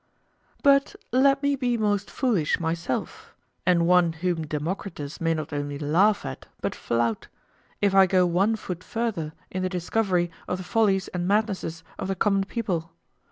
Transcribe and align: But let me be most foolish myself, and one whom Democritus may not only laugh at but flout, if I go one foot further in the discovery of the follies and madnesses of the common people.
But 0.63 0.95
let 1.11 1.43
me 1.43 1.55
be 1.55 1.77
most 1.77 2.09
foolish 2.09 2.59
myself, 2.59 3.35
and 3.67 3.85
one 3.85 4.13
whom 4.13 4.47
Democritus 4.47 5.21
may 5.21 5.35
not 5.35 5.53
only 5.53 5.77
laugh 5.77 6.25
at 6.25 6.47
but 6.59 6.73
flout, 6.73 7.27
if 7.83 7.93
I 7.93 8.07
go 8.07 8.25
one 8.25 8.55
foot 8.55 8.83
further 8.83 9.33
in 9.51 9.61
the 9.61 9.69
discovery 9.69 10.31
of 10.47 10.57
the 10.57 10.63
follies 10.63 11.07
and 11.09 11.27
madnesses 11.27 11.83
of 11.99 12.07
the 12.07 12.15
common 12.15 12.45
people. 12.45 12.91